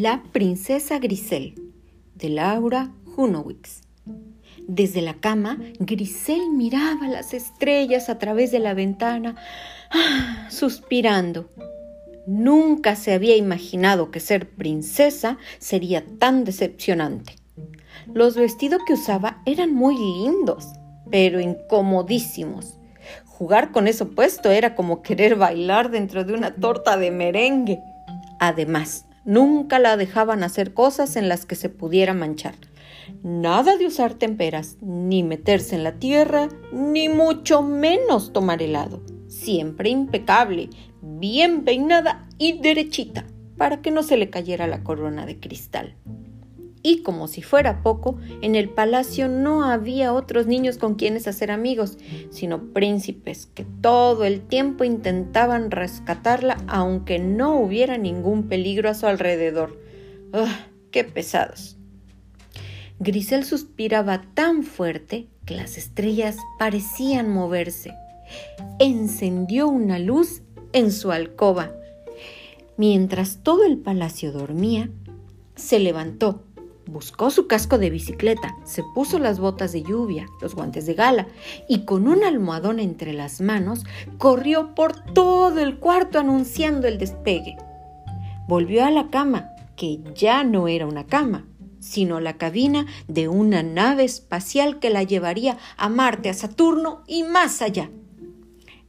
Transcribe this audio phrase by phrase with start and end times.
[0.00, 1.56] La princesa Grisel
[2.14, 3.80] de Laura Hunowitz.
[4.68, 9.34] Desde la cama, Grisel miraba las estrellas a través de la ventana,
[9.90, 11.48] ah, suspirando.
[12.28, 17.34] Nunca se había imaginado que ser princesa sería tan decepcionante.
[18.14, 20.64] Los vestidos que usaba eran muy lindos,
[21.10, 22.78] pero incomodísimos.
[23.24, 27.80] Jugar con eso puesto era como querer bailar dentro de una torta de merengue.
[28.38, 32.54] Además, nunca la dejaban hacer cosas en las que se pudiera manchar.
[33.22, 39.02] Nada de usar temperas, ni meterse en la tierra, ni mucho menos tomar helado.
[39.28, 45.40] Siempre impecable, bien peinada y derechita, para que no se le cayera la corona de
[45.40, 45.94] cristal.
[46.82, 51.50] Y como si fuera poco, en el palacio no había otros niños con quienes hacer
[51.50, 51.98] amigos,
[52.30, 59.06] sino príncipes que todo el tiempo intentaban rescatarla aunque no hubiera ningún peligro a su
[59.06, 59.78] alrededor.
[60.32, 61.76] ¡Ah, ¡Qué pesados!
[63.00, 67.94] Grisel suspiraba tan fuerte que las estrellas parecían moverse.
[68.78, 70.42] Encendió una luz
[70.72, 71.72] en su alcoba.
[72.76, 74.90] Mientras todo el palacio dormía,
[75.54, 76.44] se levantó,
[76.88, 81.28] buscó su casco de bicicleta, se puso las botas de lluvia, los guantes de gala
[81.68, 83.84] y con un almohadón entre las manos
[84.16, 87.56] corrió por todo el cuarto anunciando el despegue.
[88.48, 91.46] Volvió a la cama, que ya no era una cama,
[91.78, 97.22] sino la cabina de una nave espacial que la llevaría a Marte, a Saturno y
[97.22, 97.90] más allá.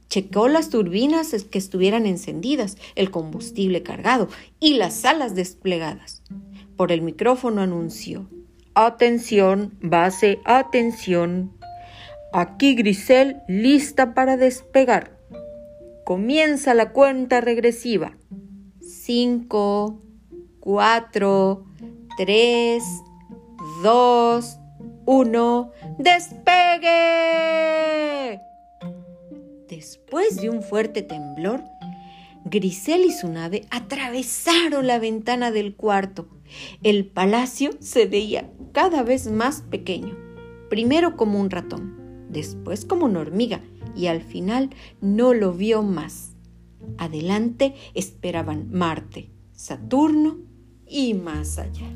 [0.08, 4.28] Checó las turbinas que estuvieran encendidas, el combustible cargado
[4.58, 6.22] y las alas desplegadas.
[6.80, 8.26] Por el micrófono anunció,
[8.72, 11.52] Atención, base, atención.
[12.32, 15.18] Aquí Grisel lista para despegar.
[16.06, 18.16] Comienza la cuenta regresiva.
[18.80, 20.00] Cinco,
[20.58, 21.66] cuatro,
[22.16, 22.82] tres,
[23.82, 24.58] dos,
[25.04, 25.72] uno.
[25.98, 26.80] ¡Despegue!
[29.68, 31.62] Después de un fuerte temblor,
[32.46, 36.39] Grisel y su nave atravesaron la ventana del cuarto.
[36.82, 40.16] El palacio se veía cada vez más pequeño,
[40.68, 43.60] primero como un ratón, después como una hormiga
[43.96, 46.36] y al final no lo vio más.
[46.98, 50.38] Adelante esperaban Marte, Saturno
[50.86, 51.88] y más allá.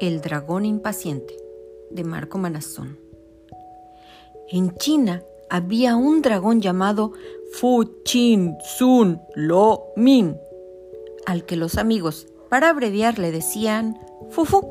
[0.00, 1.41] El dragón impaciente
[1.92, 2.98] de Marco Manazón.
[4.48, 7.12] En China había un dragón llamado
[7.52, 10.36] Fu Chin Sun Lo Min,
[11.26, 13.98] al que los amigos, para abreviar, le decían
[14.30, 14.66] Fufu.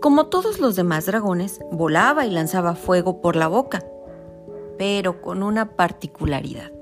[0.00, 3.84] Como todos los demás dragones, volaba y lanzaba fuego por la boca,
[4.78, 6.72] pero con una particularidad.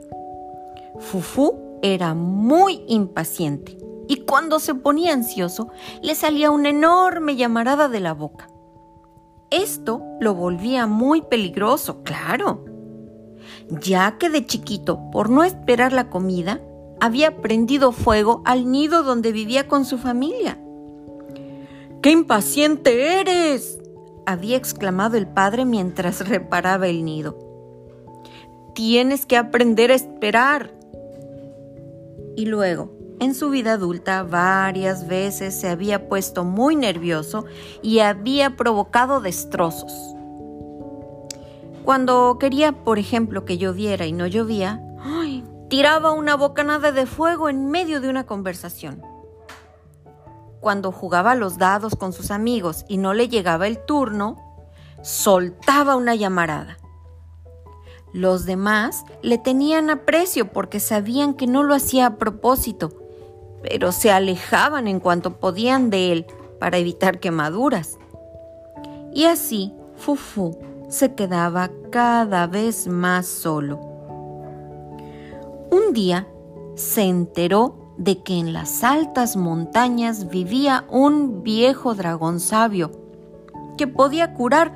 [0.98, 3.78] Fufu era muy impaciente
[4.08, 5.68] y cuando se ponía ansioso
[6.02, 8.48] le salía una enorme llamarada de la boca.
[9.50, 12.64] Esto lo volvía muy peligroso, claro,
[13.70, 16.60] ya que de chiquito, por no esperar la comida,
[17.00, 20.58] había prendido fuego al nido donde vivía con su familia.
[22.02, 23.78] ¡Qué impaciente eres!
[24.28, 27.38] había exclamado el padre mientras reparaba el nido.
[28.74, 30.74] Tienes que aprender a esperar.
[32.36, 37.44] Y luego, en su vida adulta varias veces se había puesto muy nervioso
[37.82, 39.92] y había provocado destrozos.
[41.84, 44.80] Cuando quería, por ejemplo, que lloviera y no llovía,
[45.68, 49.02] tiraba una bocanada de fuego en medio de una conversación.
[50.60, 54.36] Cuando jugaba los dados con sus amigos y no le llegaba el turno,
[55.02, 56.78] soltaba una llamarada.
[58.12, 63.07] Los demás le tenían aprecio porque sabían que no lo hacía a propósito
[63.68, 66.26] pero se alejaban en cuanto podían de él
[66.58, 67.98] para evitar quemaduras.
[69.12, 73.78] Y así Fufu se quedaba cada vez más solo.
[75.70, 76.26] Un día
[76.76, 82.90] se enteró de que en las altas montañas vivía un viejo dragón sabio
[83.76, 84.74] que podía curar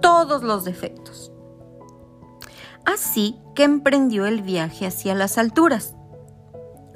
[0.00, 1.30] todos los defectos.
[2.86, 5.94] Así que emprendió el viaje hacia las alturas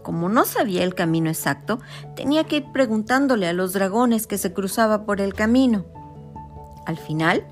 [0.03, 1.81] como no sabía el camino exacto,
[2.17, 5.85] tenía que ir preguntándole a los dragones que se cruzaba por el camino.
[6.87, 7.47] Al final,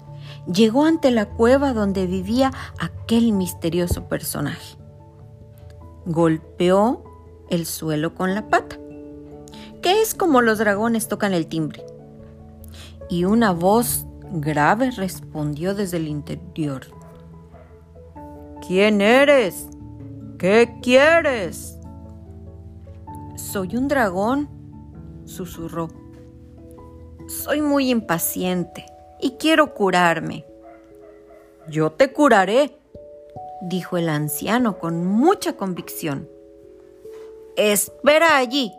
[0.51, 4.77] llegó ante la cueva donde vivía aquel misterioso personaje.
[6.07, 7.05] Golpeó
[7.51, 8.77] el suelo con la pata,
[9.83, 11.85] que es como los dragones tocan el timbre.
[13.09, 16.87] Y una voz grave respondió desde el interior.
[18.67, 19.69] ¿Quién eres?
[20.39, 21.76] ¿Qué quieres?
[23.37, 24.49] Soy un dragón,
[25.27, 25.89] susurró.
[27.29, 28.87] Soy muy impaciente
[29.21, 30.47] y quiero curarme.
[31.69, 32.79] Yo te curaré,
[33.61, 36.31] dijo el anciano con mucha convicción.
[37.57, 38.73] Espera allí.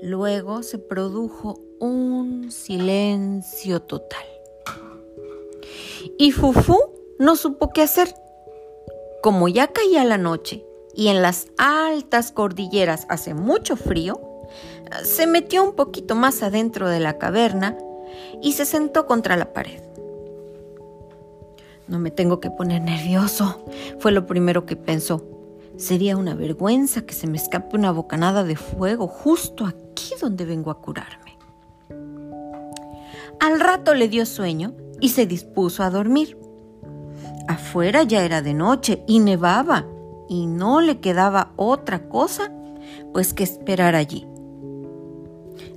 [0.00, 4.26] Luego se produjo un silencio total.
[6.18, 6.78] Y Fufú
[7.18, 8.14] no supo qué hacer.
[9.22, 10.65] Como ya caía la noche
[10.96, 14.18] y en las altas cordilleras hace mucho frío,
[15.04, 17.76] se metió un poquito más adentro de la caverna
[18.42, 19.82] y se sentó contra la pared.
[21.86, 23.64] No me tengo que poner nervioso,
[24.00, 25.22] fue lo primero que pensó.
[25.76, 30.70] Sería una vergüenza que se me escape una bocanada de fuego justo aquí donde vengo
[30.70, 31.36] a curarme.
[33.38, 36.38] Al rato le dio sueño y se dispuso a dormir.
[37.46, 39.86] Afuera ya era de noche y nevaba
[40.28, 42.52] y no le quedaba otra cosa
[43.12, 44.26] pues que esperar allí.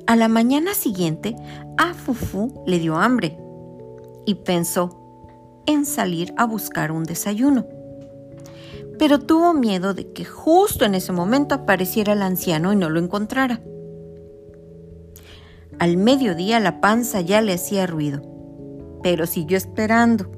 [0.07, 1.35] A la mañana siguiente,
[1.77, 3.37] a Fufu le dio hambre
[4.25, 4.99] y pensó
[5.65, 7.65] en salir a buscar un desayuno.
[8.97, 12.99] Pero tuvo miedo de que justo en ese momento apareciera el anciano y no lo
[12.99, 13.61] encontrara.
[15.77, 18.21] Al mediodía la panza ya le hacía ruido,
[19.01, 20.29] pero siguió esperando.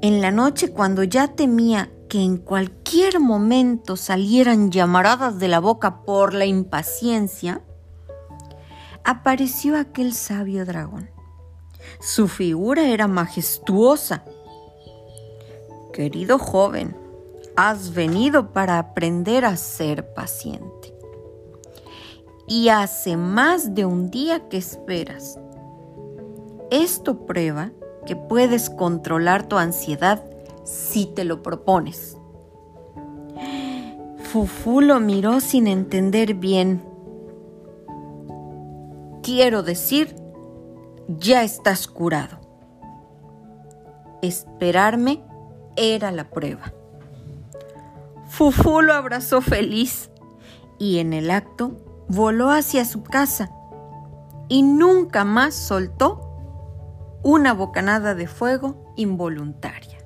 [0.00, 6.02] En la noche, cuando ya temía que en cualquier momento salieran llamaradas de la boca
[6.02, 7.62] por la impaciencia,
[9.04, 11.10] apareció aquel sabio dragón.
[12.00, 14.24] Su figura era majestuosa.
[15.92, 16.96] Querido joven,
[17.56, 20.94] has venido para aprender a ser paciente.
[22.46, 25.38] Y hace más de un día que esperas.
[26.70, 27.72] Esto prueba
[28.06, 30.24] que puedes controlar tu ansiedad
[30.68, 32.18] si te lo propones.
[34.18, 36.82] Fufu lo miró sin entender bien.
[39.22, 40.14] Quiero decir,
[41.08, 42.38] ya estás curado.
[44.20, 45.22] Esperarme
[45.76, 46.74] era la prueba.
[48.26, 50.10] Fufu lo abrazó feliz
[50.78, 51.72] y en el acto
[52.08, 53.50] voló hacia su casa
[54.48, 56.20] y nunca más soltó
[57.22, 59.97] una bocanada de fuego involuntaria.